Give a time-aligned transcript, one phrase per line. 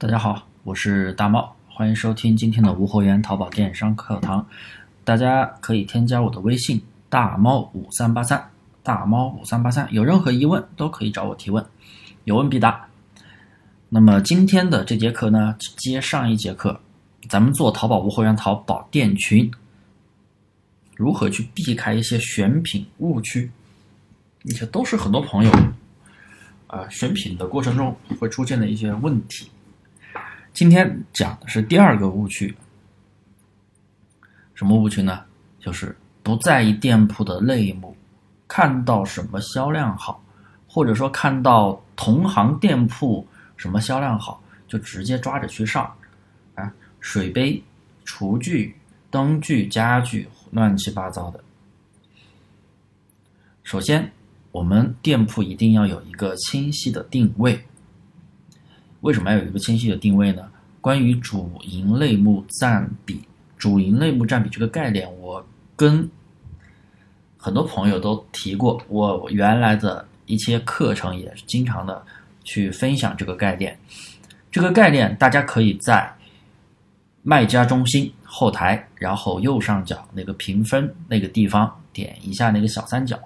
[0.00, 4.46] 大家好，我是大猫，欢迎收听今天的无货源淘宝电商课堂。
[5.02, 8.48] 大家可以添加我的微信大猫五三八三，
[8.84, 11.66] 大猫五三八三，有任何疑问都可以找我提问，
[12.22, 12.86] 有问必答。
[13.88, 16.78] 那么今天的这节课呢，接上一节课，
[17.28, 19.50] 咱们做淘宝无货源淘宝店群，
[20.94, 23.50] 如何去避开一些选品误区，
[24.44, 25.50] 一些都是很多朋友
[26.68, 29.50] 啊选品的过程中会出现的一些问题。
[30.58, 32.52] 今天讲的是第二个误区，
[34.54, 35.24] 什么误区呢？
[35.60, 37.96] 就是不在意店铺的类目，
[38.48, 40.20] 看到什么销量好，
[40.66, 43.24] 或者说看到同行店铺
[43.56, 45.94] 什么销量好，就直接抓着去上，
[46.56, 47.62] 啊，水杯、
[48.04, 48.74] 厨具、
[49.12, 51.38] 灯具、家具，乱七八糟的。
[53.62, 54.10] 首先，
[54.50, 57.64] 我们店铺一定要有一个清晰的定位。
[59.00, 60.48] 为什么要有一个清晰的定位呢？
[60.80, 63.20] 关于主营类目占比，
[63.56, 65.44] 主营类目占比这个概念，我
[65.76, 66.08] 跟
[67.36, 68.80] 很多朋友都提过。
[68.88, 72.02] 我原来的一些课程也经常的
[72.44, 73.78] 去分享这个概念。
[74.50, 76.10] 这个概念大家可以在
[77.22, 83.18] 卖家中心后台，然后右上角那个评分那个地方点一下那个小三角，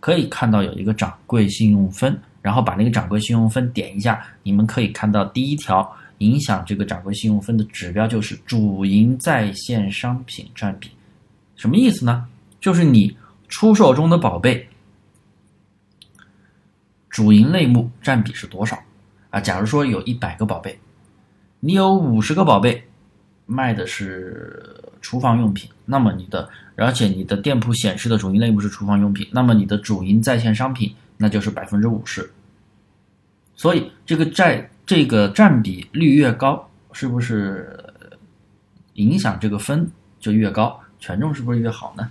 [0.00, 2.18] 可以看到有一个掌柜信用分。
[2.44, 10.90] 然后把那个掌柜信用分点一下，你们可以看到第一条影响这个掌柜信用分的指标就是主营在线商品占比，
[11.56, 12.26] 什么意思呢？
[12.60, 13.16] 就是你
[13.48, 14.68] 出售中的宝贝
[17.08, 18.78] 主营类目占比是多少
[19.30, 19.40] 啊？
[19.40, 20.78] 假如说有一百个宝贝，
[21.60, 22.84] 你有五十个宝贝
[23.46, 30.94] 卖的是厨房用品，那么你的而且你的店铺显示的主营类目是厨房用品，那么你的主营在线商品。
[31.16, 32.28] 那就是百分之五十，
[33.54, 37.78] 所以这个占这个占比率越高，是不是
[38.94, 42.10] 影响这个分就越高，权重是不是越好呢？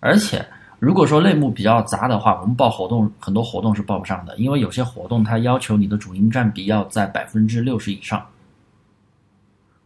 [0.00, 0.46] 而且
[0.78, 8.26] 如果说类目比较杂的话，我们报活动很多活动是报不上的，因为有些活动它要求你的主营占比要在百分之六十以上。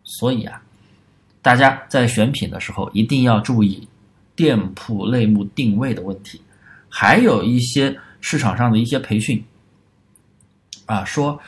[0.02, 0.62] 所以啊，
[1.42, 3.86] 大家在选品的时候一定要注意
[4.34, 6.40] 店铺类目定位的问题。
[6.88, 9.42] 还有一些市场上的一些培训，
[10.86, 11.38] 啊，说，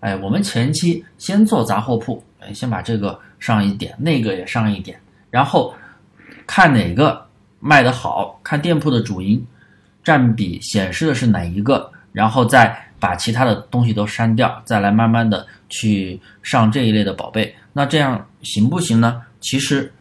[0.00, 5.00] 哎，我们前期先做杂货铺，哎，先把这个上一点，那个也上一点，
[5.30, 5.74] 然后
[6.46, 7.26] 看哪个
[7.58, 9.44] 卖的好，看店铺的主营
[10.04, 19.22] 占比显示的是哪一个，然后再把其他的东西都删掉，再来慢慢的去上这一类的宝贝，那这样行不行呢？
[19.40, 19.92] 其实，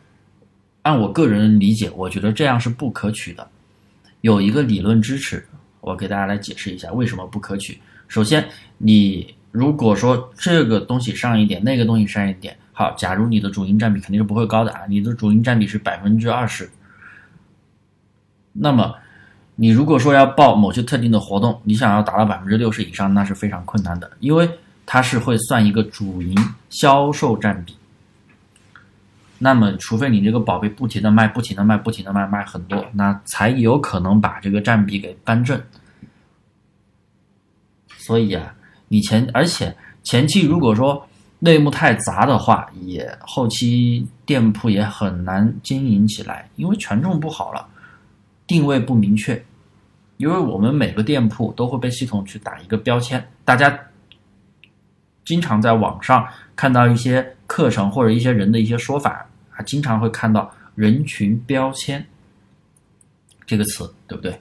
[0.81, 3.47] 按我个人理解，我觉得这样是不可取的。
[4.21, 5.45] 有一个理论支持，
[5.81, 7.79] 我给大家来解释一下为什么不可取。
[8.07, 8.45] 首先，
[8.77, 16.69] 你如果说这个东西上一点，那个东西上一点，好，假如你的主营占比肯定是不会高的啊，你的主营占比是百分之二十，
[18.51, 18.93] 那么
[19.55, 24.49] 你如果说要报某些特定的活动，你想要达到百分之六十以上，那是非常困难的，因为
[24.85, 26.35] 它是会算一个主营
[26.69, 27.75] 销售占比。
[29.41, 35.59] 那么，除非你这个宝贝不停的卖，不停的卖，不停的卖，卖很多，那才有可能把这个占比给扳正。
[37.87, 38.53] 所以啊，
[38.89, 39.73] 你前而且
[40.03, 41.07] 前期如果说
[41.39, 47.65] 类目太杂的话，也后期店铺也很难经营起来，因为权重不好了，
[48.45, 49.41] 定位不明确。
[50.17, 53.79] 因为我们每个店铺都会被系统去打一个标签，大家
[55.23, 59.25] 经常在网上看到一些课程或者一些人的一些说法。
[59.63, 62.05] 经常会看到“人群标签”
[63.45, 64.39] 这个词，对不对？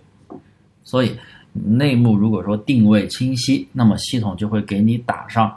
[0.85, 1.19] 所以
[1.53, 5.55] 内幕如果说定位清晰，那么系统就会给你打上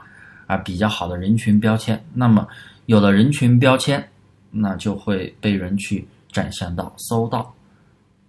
[0.48, 2.04] 啊比较好的人群标签。
[2.14, 2.48] 那么
[2.86, 4.06] 有了人群标签，
[4.50, 7.54] 那就会被人去展现到、搜到。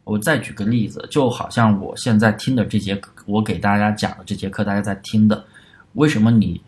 [0.04, 5.44] 我再举个例子，就好像我现在听的这节课，我给大家讲的这节课，大家在听的，
[5.94, 6.60] 为什么你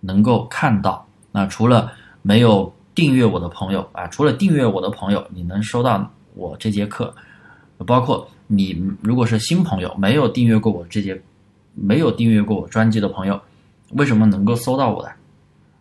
[0.00, 1.06] 能够看到？
[1.32, 1.92] 那除了
[2.22, 2.72] 没有。
[2.94, 7.14] 订阅我的朋友啊，除了订阅我的朋友，你能收到我这节课，
[7.86, 11.20] 包括你如果是新朋友，没有订阅过我这节，
[11.74, 13.40] 没有订阅过我专辑的朋友，
[13.92, 15.12] 为什么能够搜到我的？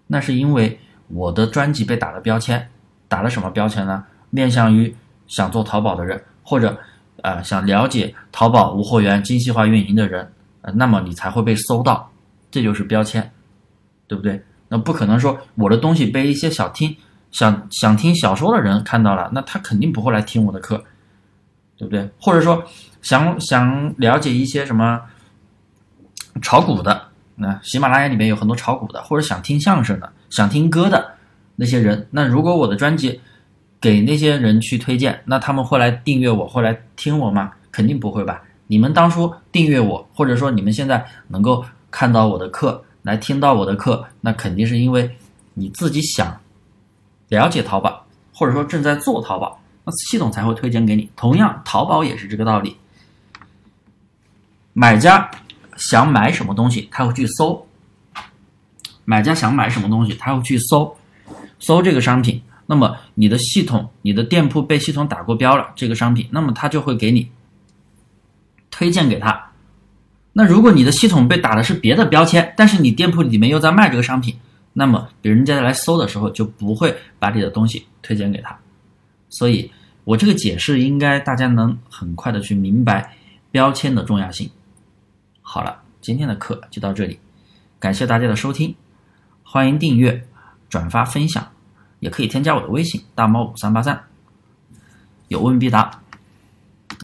[0.07, 2.69] 那是因为我的专辑被打了标签，
[3.07, 4.03] 打了什么标签呢？
[4.29, 4.95] 面向于
[5.27, 6.77] 想做淘宝的人，或者
[7.21, 10.31] 啊想了解淘宝无货源精细化运营的人，
[10.61, 12.11] 呃，那么你才会被搜到，
[12.51, 13.31] 这就是标签，
[14.07, 14.41] 对不对？
[14.69, 16.95] 那不可能说我的东西被一些想听、
[17.31, 20.83] 想想听小说的人看到了，那他肯定不会来听我的课，
[21.77, 22.09] 对不对？
[22.19, 22.63] 或者说
[23.01, 25.01] 想想了解一些什么
[26.41, 31.13] 炒股的，那喜马拉雅里面有很多炒股的，或者想听相声的、想听歌的
[31.55, 32.07] 那些人。
[32.11, 33.19] 那如果我的专辑
[33.81, 37.51] 给那些人去推荐，那他们会来订阅我，会来听我吗？
[37.71, 38.41] 肯定不会吧。
[38.67, 45.17] 你们当初订阅我，或者说你们现在能够看到我的课，来听到我的课，那肯定是因为
[45.53, 46.39] 你自己想
[47.29, 51.09] 了解淘宝，或者说正在做淘宝，那系统才会推荐给你。
[51.15, 52.75] 同样，淘宝也是这个道理。
[54.73, 55.29] 买家
[55.77, 57.65] 想买什么东西，他会去搜。
[59.05, 60.95] 买家想买什么东西，他会去搜，
[61.59, 62.41] 搜这个商品。
[62.67, 67.31] 那么你的系统，你的店铺被系统打过标了，这个商品，那么他就会给你
[68.69, 69.48] 推荐给他。
[70.31, 74.35] 那如果你的系统被打的是别的标签，但是你店铺里面又在卖这个商品，
[74.73, 78.57] 那么别人家来搜的时候就不会把你的东西推荐给他。
[79.29, 79.69] 所以，
[80.03, 83.15] 我这个解释应该大家能很快的去明白
[83.51, 84.49] 标签的重要性。
[85.41, 87.19] 好了，今天的课就到这里，
[87.79, 88.73] 感谢大家的收听，
[89.43, 90.23] 欢迎订阅、
[90.69, 91.45] 转发、分享，
[91.99, 93.99] 也可以添加我的微信大猫五三八三，
[95.27, 96.01] 有问必答。